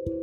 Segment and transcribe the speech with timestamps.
[0.00, 0.16] Ya,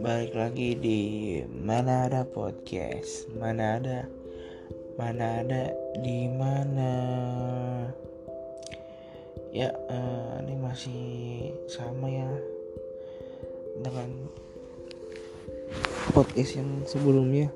[0.00, 1.00] balik lagi di
[1.44, 4.08] mana ada podcast, mana ada,
[4.96, 6.92] mana ada di mana.
[9.52, 11.04] Ya, uh, ini masih
[11.68, 12.32] sama ya
[13.84, 14.08] dengan
[16.16, 17.52] podcast yang sebelumnya.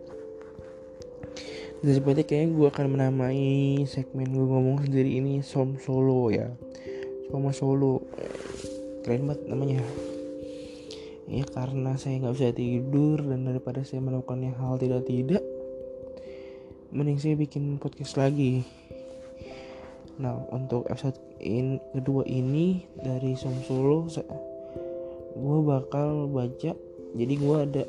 [1.80, 6.52] Dan seperti kayaknya gue akan menamai segmen gue ngomong sendiri ini Som Solo ya,
[7.30, 8.02] Soma Solo,
[9.06, 9.80] keren banget namanya.
[11.30, 15.46] Ya karena saya nggak bisa tidur dan daripada saya melakukan hal tidak tidak
[16.90, 18.66] mending saya bikin podcast lagi.
[20.18, 24.10] Nah untuk episode in, kedua ini dari Som Solo
[25.30, 26.74] gue bakal baca
[27.14, 27.84] jadi gue ada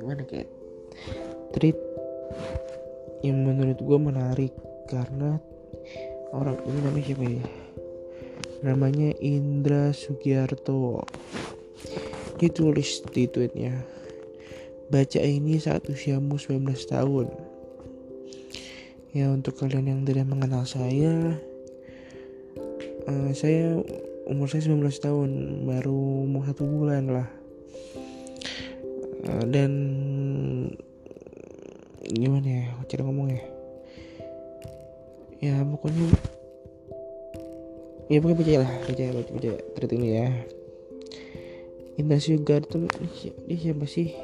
[0.00, 0.48] gimana kayak
[1.52, 1.76] treat
[3.20, 4.52] yang menurut gue menarik
[4.88, 5.36] karena
[6.32, 7.44] orang ini namanya siapa ya
[8.60, 11.02] namanya Indra Sugiarto
[12.38, 13.94] ditulis di tweetnya
[14.92, 17.26] baca ini saat usiamu 19 tahun.
[19.14, 21.38] Ya untuk kalian yang tidak mengenal saya
[23.06, 23.78] uh, saya
[24.26, 25.30] umur saya 19 tahun
[25.66, 27.28] baru mau satu bulan lah.
[29.24, 29.72] Uh, dan
[32.04, 33.42] gimana ya cara ngomong ya
[35.40, 36.08] ya pokoknya
[38.14, 40.26] ya pokoknya baca lah baca baca tweet ini ya.
[41.98, 42.86] Ignacio Garton
[43.50, 44.14] dia siapa sih?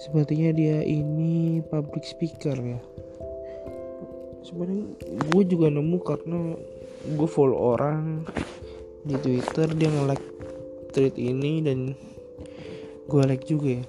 [0.00, 2.80] Sepertinya dia ini public speaker ya.
[4.40, 4.96] Sebenarnya
[5.28, 6.56] gue juga nemu karena
[7.04, 8.24] gue follow orang
[9.04, 10.26] di twitter dia nge-like
[10.96, 11.92] tweet ini dan
[13.04, 13.84] gue like juga ya.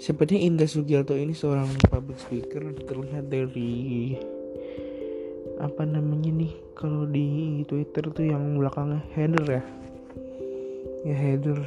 [0.00, 4.16] Sepertinya Indah Sugiarto ini seorang public speaker terlihat dari
[5.62, 9.62] apa namanya nih kalau di Twitter tuh yang belakangnya header ya?
[11.06, 11.62] Ya header.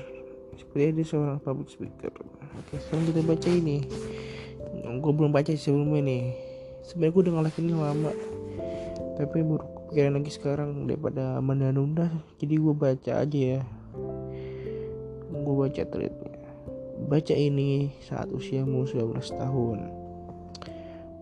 [0.60, 2.12] Seperti dia seorang public speaker.
[2.60, 3.78] Oke sekarang kita baca ini.
[5.00, 6.24] Gue belum baca sebelumnya nih.
[6.84, 8.12] Sebenarnya gue udah ngelakuin ini lama.
[9.16, 12.12] Tapi baru kepikiran lagi sekarang daripada menunda-nunda.
[12.36, 13.62] Jadi gue baca aja ya.
[15.32, 16.36] Gue baca tweetnya
[17.06, 20.05] baca ini saat usiamu 19 tahun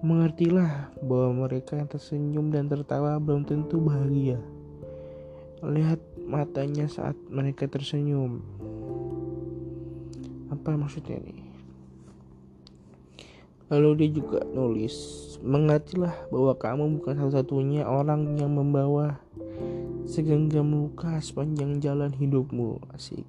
[0.03, 4.38] mengertilah bahwa mereka yang tersenyum dan tertawa belum tentu bahagia
[5.64, 8.44] lihat matanya saat mereka tersenyum.
[10.52, 11.40] Apa maksudnya nih?
[13.72, 14.94] Lalu dia juga nulis,
[15.40, 19.24] mengertilah bahwa kamu bukan satu-satunya orang yang membawa
[20.03, 22.84] segenggam luka sepanjang jalan hidupmu.
[22.91, 23.25] Asik.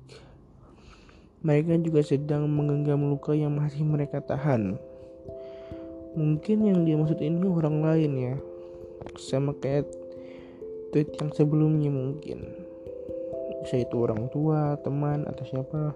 [1.46, 4.74] Mereka juga sedang menggenggam luka yang masih mereka tahan.
[6.14, 8.34] Mungkin yang dia maksud ini orang lain ya.
[9.18, 9.90] Sama kayak
[10.94, 12.54] tweet yang sebelumnya mungkin.
[13.66, 15.90] Bisa itu orang tua teman atau siapa.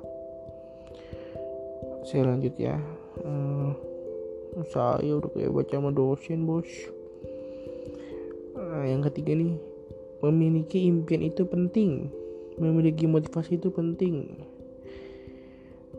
[2.03, 2.83] Saya lanjut ya.
[3.23, 3.79] Hmm,
[4.75, 6.67] saya udah kayak baca sama dosen bos.
[8.59, 9.55] Nah, yang ketiga nih
[10.19, 12.11] memiliki impian itu penting.
[12.59, 14.48] Memiliki motivasi itu penting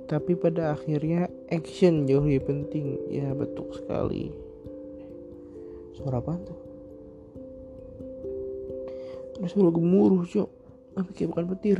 [0.09, 2.97] tapi pada akhirnya action jauh lebih penting.
[3.13, 4.33] Ya betul sekali.
[5.93, 6.59] Suara apa tuh?
[9.37, 10.49] Ada suara gemuruh cok.
[10.97, 11.79] Apa kayak bukan petir.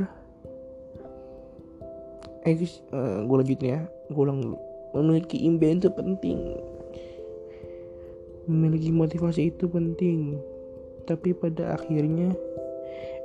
[2.46, 2.54] Eh
[2.94, 3.80] uh, gue lanjutin ya.
[4.14, 4.58] Gue ulang dulu.
[4.94, 6.38] Memiliki impian itu penting.
[8.46, 10.38] Memiliki motivasi itu penting.
[11.02, 12.30] Tapi pada akhirnya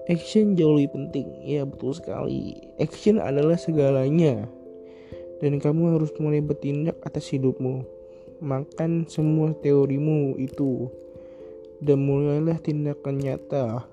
[0.10, 1.30] action jauh lebih penting.
[1.46, 2.58] Ya betul sekali.
[2.82, 4.50] Action adalah segalanya
[5.44, 7.84] dan kamu harus mulai bertindak atas hidupmu.
[8.40, 10.88] Makan semua teorimu itu.
[11.84, 13.84] Dan mulailah tindakan nyata.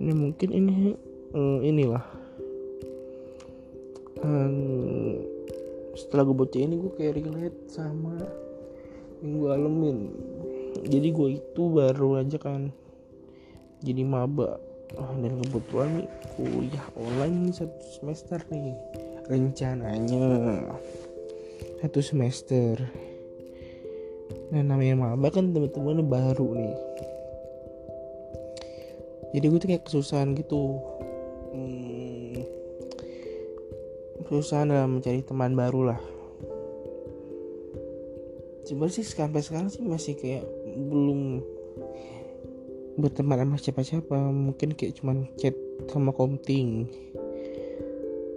[0.00, 0.96] Ini mungkin ini
[1.36, 2.04] uh, inilah.
[4.20, 5.20] Um,
[5.96, 8.16] setelah gue baca ini gue kayak relate sama
[9.20, 9.98] yang gue alamin.
[10.88, 12.72] Jadi gue itu baru aja kan
[13.84, 14.56] jadi maba.
[14.96, 18.74] Dan kebetulan nih kuliah online satu semester nih
[19.30, 20.26] rencananya
[21.78, 22.82] satu semester.
[24.50, 26.76] Dan namanya maba kan teman-teman baru nih.
[29.30, 30.82] Jadi gue tuh kayak kesusahan gitu.
[31.54, 32.42] Hmm,
[34.26, 36.00] kesusahan dalam mencari teman baru lah.
[38.66, 40.42] Sebenarnya sih sampai sekarang sih masih kayak
[40.90, 41.46] belum
[42.98, 44.18] berteman sama siapa-siapa.
[44.34, 45.54] Mungkin kayak cuman chat
[45.94, 46.90] sama komting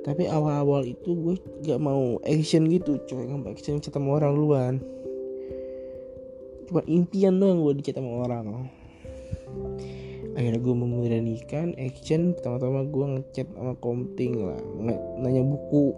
[0.03, 4.35] tapi awal-awal itu gue gak mau action gitu coy nggak mau action chat sama orang
[4.35, 4.71] luar
[6.73, 8.65] cuma impian doang gue di chat sama orang.
[10.33, 12.33] Akhirnya gue memberanikan action.
[12.33, 14.57] Pertama-tama gue ngechat sama komting lah.
[15.21, 15.93] Nanya buku.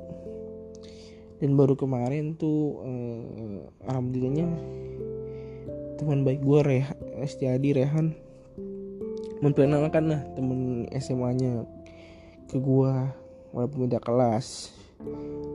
[1.40, 4.48] Dan baru kemarin tuh eh, alhamdulillahnya
[5.96, 6.86] teman baik gue Reh
[7.24, 8.12] Estiadi Rehan
[9.40, 11.64] memperkenalkan lah temen SMA-nya
[12.52, 12.94] ke gue
[13.56, 14.76] walaupun beda kelas.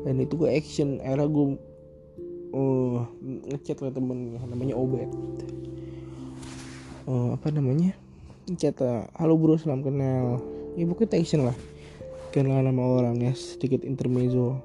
[0.09, 1.47] Dan itu gue action akhirnya gue
[2.57, 3.05] uh,
[3.53, 5.13] ngechat lah temen namanya Obet
[7.11, 7.93] uh, apa namanya?
[8.59, 8.79] Chat
[9.19, 10.43] halo bro salam kenal.
[10.79, 11.57] Ya pokoknya action lah.
[12.31, 14.63] Kenal nama orang ya sedikit intermezzo.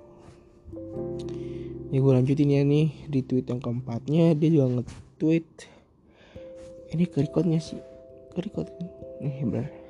[1.89, 5.47] Ya gue lanjutin ya nih di tweet yang keempatnya dia juga nge-tweet.
[6.93, 7.25] Ini ke
[7.61, 7.81] sih.
[8.33, 8.69] Ke record
[9.23, 9.84] nih bener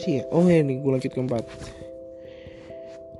[0.00, 1.44] sih ya oh ya nih gue lanjut keempat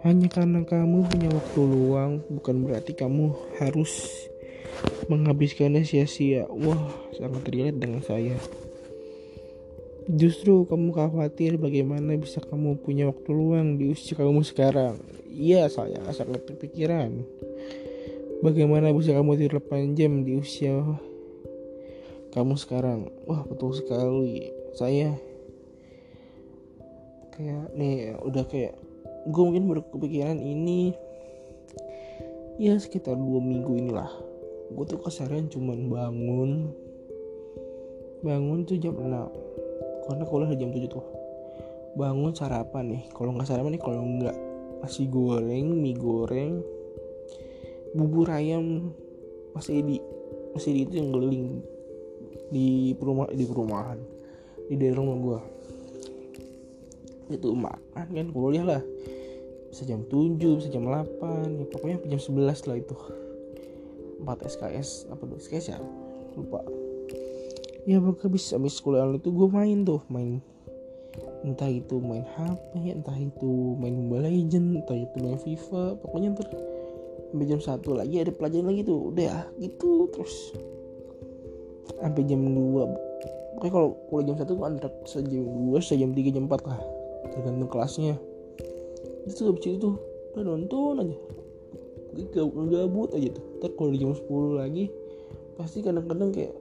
[0.01, 4.09] hanya karena kamu punya waktu luang, bukan berarti kamu harus
[5.13, 6.49] menghabiskannya sia-sia.
[6.49, 8.33] Wah, sangat relate dengan saya.
[10.09, 14.97] Justru kamu khawatir bagaimana bisa kamu punya waktu luang di usia kamu sekarang.
[15.29, 17.21] Iya, saya sangat kepikiran.
[18.41, 20.81] Bagaimana bisa kamu tidur 8 jam di usia
[22.33, 23.13] kamu sekarang?
[23.29, 24.49] Wah, betul sekali.
[24.73, 25.13] Saya
[27.41, 28.77] kayak nih udah kayak
[29.25, 30.93] gue mungkin baru kepikiran ini
[32.61, 34.13] ya sekitar dua minggu inilah.
[34.77, 36.51] Gue tuh keseharian cuman bangun
[38.21, 39.09] bangun tuh jam 6
[40.05, 41.07] karena kuliah jam 7 tuh.
[41.97, 43.03] Bangun sarapan nih.
[43.17, 44.37] Kalau nggak sarapan nih kalau nggak
[44.85, 46.61] nasi goreng mie goreng
[47.97, 48.93] bubur ayam
[49.57, 49.97] Mas Edi.
[50.53, 51.65] Mas Edi itu yang keliling
[52.53, 53.99] di perumah di perumahan
[54.69, 55.41] di daerah rumah gue
[57.31, 58.83] itu makan kan kuliah lah.
[59.71, 62.97] Bisa jam 7 bisa jam 8 ya pokoknya jam 11 lah itu.
[64.21, 65.79] 4 SKS apa tuh SKS ya?
[66.35, 66.61] Lupa.
[67.89, 70.43] Ya pokoknya habis habis kuliah itu gue main tuh main
[71.41, 76.47] entah itu main HP entah itu main Mobile Legend entah itu main FIFA pokoknya ntar
[77.31, 80.35] sampai jam satu lagi ada pelajaran lagi tuh udah ya gitu terus.
[81.97, 85.43] Sampai jam 2 pokoknya kalau kuliah jam satu tuh antara sejam
[85.73, 86.81] 2 sejam 3 jam 4 lah
[87.29, 88.17] tergantung kelasnya.
[89.29, 90.01] Itu habis itu
[90.33, 91.17] udah nonton aja.
[92.41, 93.45] Gabut aja tuh.
[93.61, 94.91] Ntar kalau jam 10 lagi
[95.61, 96.57] pasti kadang-kadang kayak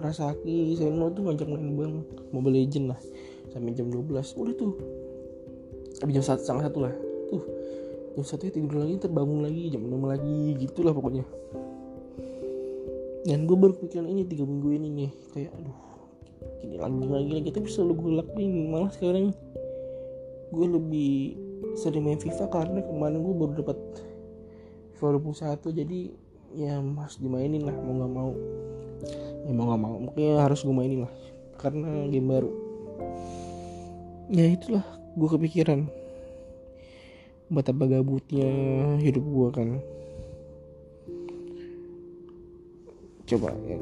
[0.00, 1.94] Rasaki Seno tuh ngajak main bang
[2.32, 3.00] Mobile Legend lah
[3.52, 4.72] sampai jam 12 udah tuh.
[6.04, 6.94] Habis jam satu setengah satu lah.
[7.32, 7.42] Tuh
[8.16, 11.24] jam satu ya tidur lagi terbangun lagi jam 6 lagi gitulah pokoknya.
[13.26, 15.76] Dan gue baru pikiran ini tiga minggu ini nih kayak aduh
[16.62, 17.50] gini lagi lagi lagi.
[17.50, 19.34] Tapi selalu gue lakuin malah sekarang
[20.52, 21.34] gue lebih
[21.74, 23.78] sering main FIFA karena kemarin gue baru dapat
[24.96, 26.00] FIFA 21 jadi
[26.56, 28.32] ya harus dimainin lah mau nggak mau.
[29.46, 31.12] Ya mau nggak mau mungkin harus gue mainin lah
[31.60, 32.50] karena game baru.
[34.32, 34.84] Ya itulah
[35.14, 35.86] gue kepikiran
[37.46, 38.50] betapa gabutnya
[38.98, 39.68] hidup gue kan.
[43.26, 43.78] Coba ya.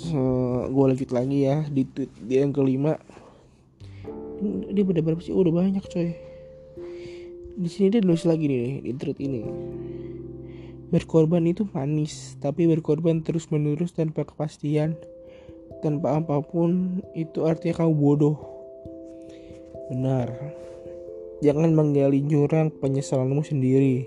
[0.00, 0.20] So,
[0.70, 2.96] gue lanjut lagi ya di tweet dia yang kelima
[4.72, 5.32] dia udah berapa sih?
[5.36, 6.16] Oh, udah banyak coy.
[7.60, 9.42] Di sini dia nulis lagi nih di tweet ini.
[10.90, 14.98] Berkorban itu manis tapi berkorban terus menerus tanpa kepastian
[15.84, 18.36] tanpa apa pun itu artinya kamu bodoh.
[19.92, 20.28] Benar.
[21.40, 24.04] Jangan menggali jurang penyesalanmu sendiri.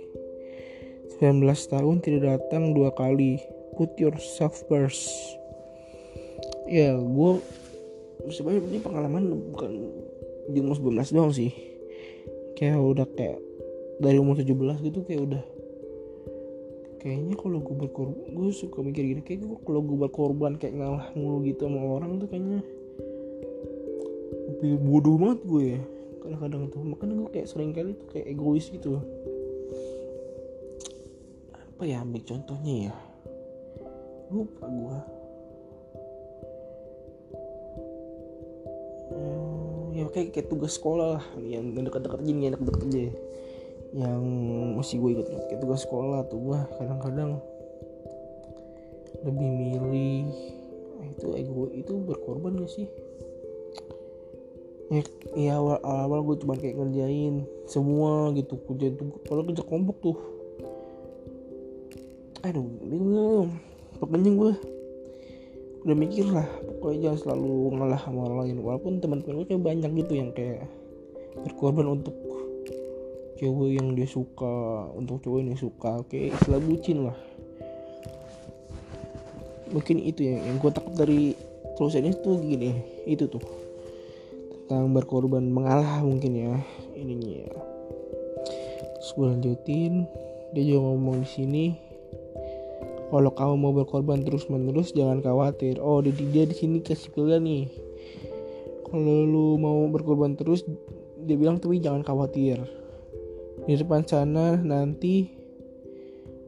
[1.18, 3.42] 19 tahun tidak datang dua kali.
[3.74, 5.10] Put yourself first.
[6.70, 7.32] Ya gue
[8.30, 9.72] sebenarnya ini pengalaman bukan
[10.50, 11.52] di umur 19 doang sih.
[12.58, 13.40] Kayak udah kayak
[14.02, 15.44] dari umur 17 gitu kayak udah
[17.04, 21.12] kayaknya kalau gue berkorban gue suka mikir gini kayak gue kalau gue berkorban kayak ngalah
[21.20, 22.64] mulu gitu sama orang tuh kayaknya
[24.48, 25.82] lebih bodoh banget gue ya.
[26.24, 29.04] Kadang-kadang tuh makanya gue kayak sering kali tuh kayak egois gitu.
[31.52, 32.96] Apa ya ambil contohnya ya.
[34.32, 35.23] Lupa gue
[40.14, 41.26] kayak kayak tugas sekolah lah.
[41.42, 43.06] Yang dekat-dekat aja nih dekat-dekat aja
[43.94, 44.22] yang
[44.74, 47.38] masih gue ikut kayak tugas sekolah tuh gue kadang-kadang
[49.22, 50.26] lebih milih
[50.98, 52.90] nah, itu ego itu berkorban gak sih?
[54.90, 55.02] Ya,
[55.38, 60.18] ya awal awal gue cuma kayak ngerjain semua gitu kerja tuh kalau kerja kelompok tuh.
[62.44, 63.62] Aduh bingung.
[64.02, 64.52] Pokoknya gue
[65.84, 68.58] udah mikir lah pokoknya jangan selalu ngalah sama orang lain.
[68.64, 70.64] Walaupun teman-teman gue kayak banyak gitu yang kayak
[71.44, 72.16] berkorban untuk
[73.36, 75.90] cewek yang dia suka untuk cowok yang dia suka.
[76.00, 77.18] Oke istilah bucin lah.
[79.74, 81.36] Mungkin itu yang yang gue takut dari
[81.76, 82.72] tulisan itu gini
[83.04, 83.44] itu tuh.
[84.64, 86.56] Tentang berkorban mengalah mungkin ya
[86.96, 87.54] ininya ya.
[89.04, 89.56] Terus gue
[90.54, 91.66] dia juga ngomong di sini
[93.14, 95.78] kalau kamu mau berkorban terus menerus jangan khawatir.
[95.78, 97.70] Oh dia, dia di sini kasih pilihan nih.
[98.90, 100.66] Kalau lu mau berkorban terus
[101.22, 102.66] dia bilang tapi jangan khawatir.
[103.70, 105.30] Di depan sana nanti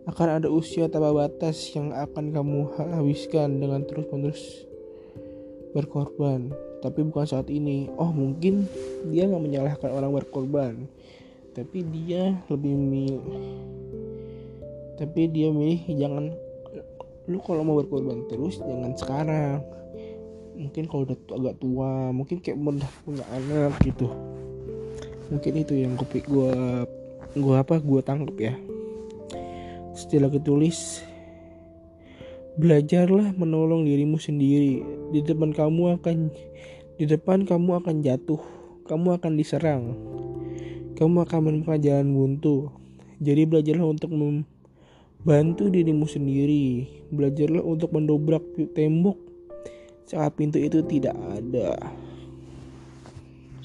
[0.09, 4.65] akan ada usia tanpa batas yang akan kamu habiskan dengan terus menerus
[5.77, 6.49] berkorban.
[6.81, 7.93] Tapi bukan saat ini.
[7.93, 8.65] Oh mungkin
[9.13, 10.89] dia nggak menyalahkan orang berkorban.
[11.53, 12.73] Tapi dia lebih
[14.95, 16.31] tapi dia milih jangan
[17.25, 19.59] lu kalau mau berkorban terus jangan sekarang.
[20.55, 24.07] Mungkin kalau udah agak tua mungkin kayak udah punya anak gitu.
[25.33, 26.53] Mungkin itu yang kopi gue
[27.35, 28.53] gue apa gue tangkap ya.
[29.97, 31.01] Setelah ketulis
[32.55, 34.85] belajarlah menolong dirimu sendiri.
[35.11, 36.31] Di depan kamu akan
[36.95, 38.39] di depan kamu akan jatuh.
[38.85, 39.97] Kamu akan diserang.
[40.95, 42.71] Kamu akan menemukan jalan buntu.
[43.19, 44.47] Jadi belajarlah untuk mem
[45.25, 46.85] Bantu dirimu sendiri.
[47.09, 48.45] Belajarlah untuk mendobrak
[48.77, 49.17] tembok
[50.05, 51.81] saat pintu itu tidak ada.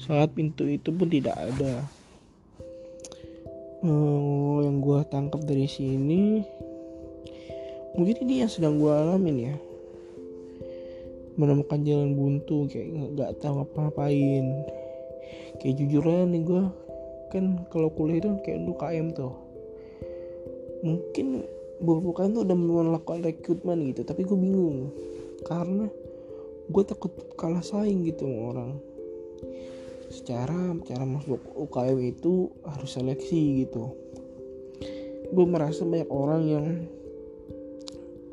[0.01, 1.85] Saat pintu itu pun tidak ada.
[3.85, 6.41] Oh, yang gue tangkap dari sini
[7.91, 9.55] mungkin ini yang sedang gue alamin ya
[11.35, 14.45] menemukan jalan buntu kayak nggak tahu apa ngapain
[15.59, 16.63] kayak jujur nih gue
[17.31, 19.33] kan kalau kuliah itu kayak lu KM tuh
[20.81, 21.45] mungkin
[22.13, 24.93] kali tuh udah melakukan rekrutmen gitu tapi gue bingung.
[25.41, 25.89] Karena
[26.69, 28.71] gue takut kalah saing gitu sama orang.
[30.11, 33.95] Secara cara masuk UKM itu harus seleksi gitu.
[35.31, 36.65] Gue merasa banyak orang yang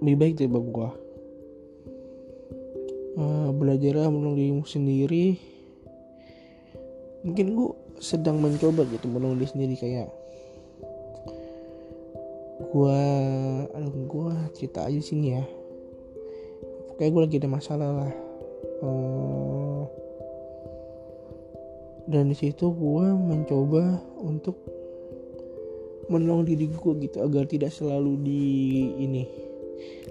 [0.02, 0.90] lebih baik daripada gue
[3.18, 3.92] uh, belajar
[4.34, 5.38] dirimu sendiri.
[7.26, 10.17] Mungkin gue sedang mencoba gitu diri sendiri kayak
[12.70, 13.00] gua
[13.72, 15.44] aduh gua cerita aja sini ya.
[16.98, 18.12] Kayak gue lagi ada masalah lah.
[18.82, 19.86] Uh,
[22.10, 24.58] dan di situ gue mencoba untuk
[26.10, 28.44] menolong diri gue gitu agar tidak selalu di
[28.98, 29.22] ini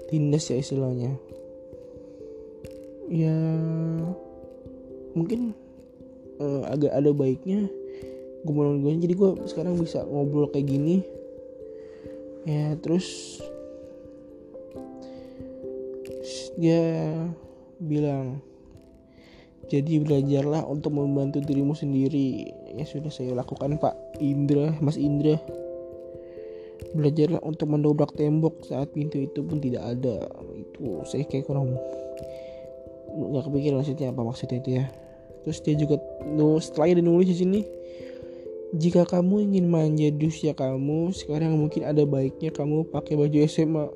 [0.08, 1.12] tindas ya istilahnya.
[3.12, 3.36] Ya
[5.12, 5.52] mungkin
[6.40, 7.68] uh, agak ada baiknya
[8.46, 11.02] gue menolong gue jadi gue sekarang bisa ngobrol kayak gini
[12.46, 13.38] ya terus
[16.58, 17.14] dia
[17.78, 18.42] bilang
[19.68, 22.48] jadi belajarlah untuk membantu dirimu sendiri.
[22.72, 25.36] Ya sudah saya lakukan Pak Indra Mas Indra.
[26.96, 30.24] Belajarlah untuk mendobrak tembok saat pintu itu pun tidak ada.
[30.56, 31.76] Itu saya kayak kurang
[33.08, 34.84] nggak kepikiran maksudnya apa maksudnya itu ya.
[35.44, 36.00] Terus dia juga
[36.64, 37.60] setelah dia nulis di sini
[38.76, 43.88] jika kamu ingin manja di usia kamu, sekarang mungkin ada baiknya kamu pakai baju SMA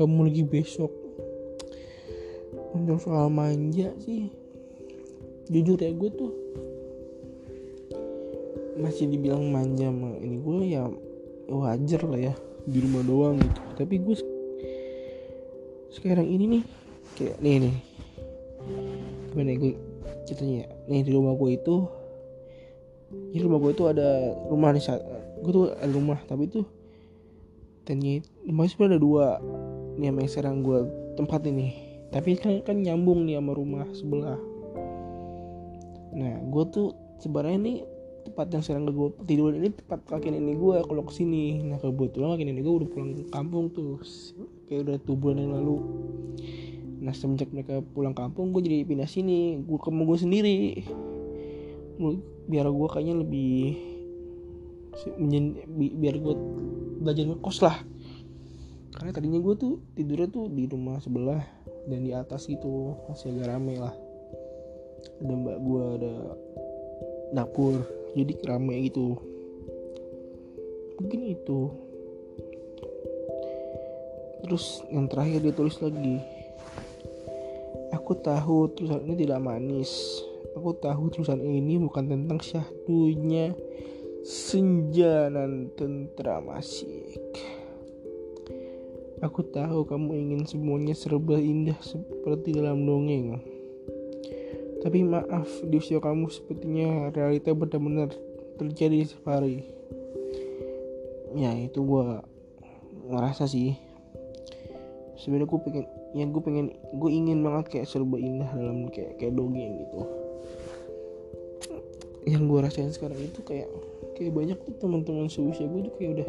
[0.00, 0.88] kamu lagi besok.
[2.72, 4.32] Untuk soal manja sih,
[5.52, 6.32] jujur ya gue tuh
[8.80, 10.82] masih dibilang manja sama ini gue ya
[11.46, 13.60] wajar lah ya di rumah doang gitu.
[13.76, 14.16] Tapi gue
[15.92, 16.62] sekarang ini nih
[17.14, 17.76] kayak nih nih
[19.30, 19.72] gimana ya gue
[20.24, 21.76] ceritanya nih di rumah gue itu
[23.34, 24.08] jadi rumah gue itu ada
[24.46, 24.82] rumah nih
[25.42, 26.64] gue tuh ada rumah tapi tuh
[27.84, 29.26] tanya rumah sebenarnya ada dua
[30.00, 30.78] nih yang sekarang gue
[31.18, 34.38] tempat ini tapi kan kan nyambung nih sama rumah sebelah.
[36.14, 37.78] Nah gue tuh sebenarnya nih
[38.30, 41.66] tempat yang sekarang gue tidur ini tempat kaki nenek gue kalau ke sini.
[41.66, 43.98] Nah kebetulan kaki nenek gue udah pulang ke kampung tuh
[44.70, 45.82] kayak udah tuh bulan yang lalu.
[47.02, 50.58] Nah semenjak mereka pulang kampung gue jadi pindah sini gue ke gue sendiri
[52.48, 53.78] biar gue kayaknya lebih
[55.74, 56.34] biar gue
[57.02, 57.76] belajar ngekos lah.
[58.94, 61.42] Karena tadinya gue tuh tidurnya tuh di rumah sebelah
[61.90, 63.94] dan di atas gitu masih agak rame lah.
[65.20, 66.14] Ada mbak gue ada
[67.34, 67.74] dapur
[68.14, 69.18] jadi rame gitu.
[71.02, 71.60] Mungkin itu.
[74.46, 76.20] Terus yang terakhir dia tulis lagi
[78.04, 80.20] aku tahu tulisan ini tidak manis
[80.54, 83.54] Aku tahu tulisan ini bukan tentang syahdunya
[84.24, 87.20] senja dan tentram asik.
[89.20, 93.42] Aku tahu kamu ingin semuanya serba indah seperti dalam dongeng.
[94.80, 98.12] Tapi maaf, di usia kamu sepertinya realita benar-benar
[98.56, 99.58] terjadi di safari.
[101.34, 102.22] ya itu gue
[103.10, 103.74] ngerasa sih
[105.18, 105.84] sebenarnya gue pengen
[106.14, 110.23] ya gue pengen gue ingin banget kayak serba indah dalam kayak kayak dongeng gitu
[112.24, 113.68] yang gue rasain sekarang itu kayak
[114.16, 116.28] kayak banyak tuh teman-teman seusia gue tuh kayak udah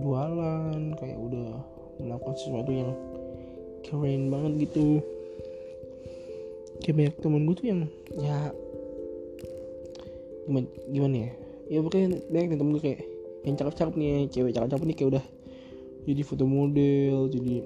[0.00, 1.48] jualan kayak udah
[2.00, 2.92] melakukan sesuatu yang
[3.84, 5.00] keren banget gitu.
[6.80, 7.80] Kayak banyak temen gue tuh yang
[8.16, 8.38] ya
[10.48, 11.30] gimana, gimana ya?
[11.70, 13.00] Ya pokoknya banyak temen gue kayak
[13.44, 15.24] yang cakep-cakep nih cewek cakep-cakep nih kayak udah
[16.04, 17.56] jadi foto model jadi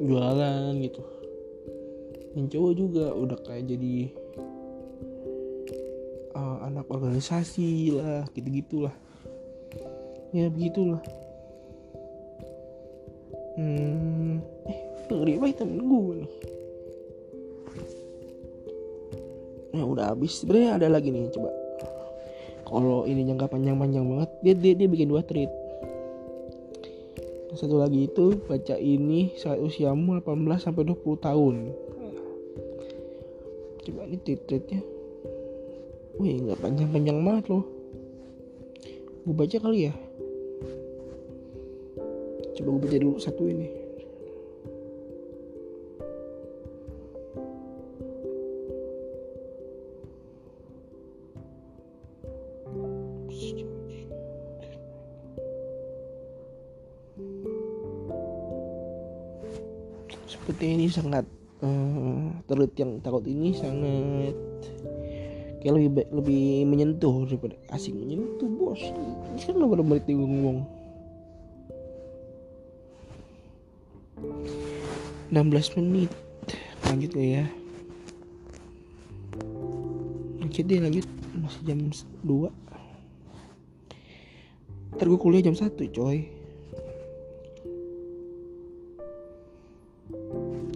[0.00, 1.02] jualan gitu.
[2.36, 4.25] Yang cowok juga udah kayak jadi
[6.66, 8.94] anak organisasi lah gitu gitulah
[10.36, 11.00] ya begitulah.
[13.56, 16.32] Hmm eh ngeri apa temen gue nih.
[19.76, 20.40] Ya udah habis.
[20.40, 21.50] Sebenarnya ada lagi nih coba.
[22.66, 25.48] Kalau ini jangka panjang-panjang banget dia dia dia bikin dua tweet
[27.56, 31.54] satu lagi itu baca ini saat usiamu 18 sampai 20 tahun.
[33.80, 34.95] Coba ini tweet-tweetnya
[36.16, 37.64] wih nggak panjang-panjang banget loh.
[39.26, 39.94] Gue baca kali ya.
[42.56, 43.68] Coba gue baca dulu satu ini.
[60.26, 61.26] Seperti ini sangat
[61.60, 64.32] uh, terlihat yang takut ini sangat
[65.66, 67.98] kayak lebih lebih menyentuh daripada asing.
[67.98, 68.78] Menyentuh bos.
[68.78, 70.62] Ini kan nomor menit gue ngomong
[75.34, 76.10] 16 menit.
[76.86, 77.44] Lanjut gak ya?
[80.38, 81.06] Lanjut deh lanjut.
[81.34, 81.78] Masih jam
[82.22, 82.66] 2
[84.96, 86.24] ntar gue kuliah jam 1 coy.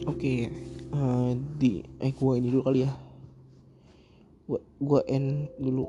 [0.05, 0.53] Oke,
[0.93, 3.10] uh, di eh gua ini dulu kali ya.
[4.51, 5.87] Gua gua end dulu.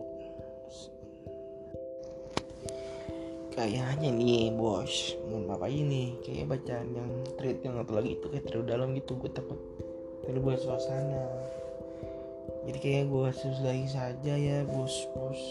[3.57, 6.21] Kayaknya nih bos, mau apa ini?
[6.21, 7.09] Kayak bacaan yang
[7.41, 9.17] thread yang atau lagi itu kayak terlalu dalam gitu.
[9.17, 9.57] Gue takut
[10.21, 11.25] terlalu buat suasana.
[12.69, 15.41] Jadi kayak gue sudahi saja ya bos bos.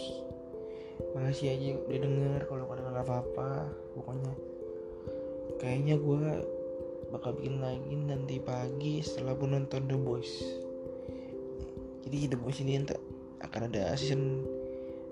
[1.11, 3.75] Makasih aja udah denger kalau kalian apa-apa.
[3.91, 4.33] Pokoknya
[5.59, 6.47] kayaknya gue
[7.11, 10.31] bakal bikin lagi nanti pagi setelah pun nonton The Boys
[12.11, 12.97] jadi The Boys ini nanti
[13.51, 14.47] akan ada season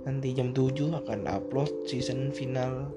[0.08, 2.88] nanti jam 7 akan upload season final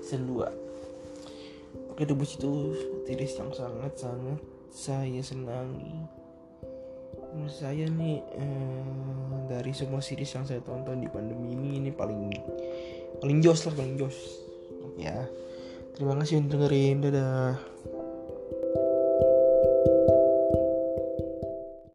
[0.00, 2.52] season 2 oke Boys itu
[3.04, 4.40] series yang sangat-sangat
[4.72, 6.08] saya senangi
[7.36, 8.84] menurut saya nih eh,
[9.52, 12.32] dari semua series yang saya tonton di pandemi ini ini paling
[13.20, 14.16] paling jos lah paling jos
[14.96, 15.28] ya
[15.98, 17.02] Terima kasih untuk dengerin.
[17.02, 17.58] Dadah.